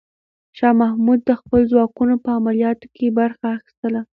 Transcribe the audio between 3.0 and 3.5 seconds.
برخه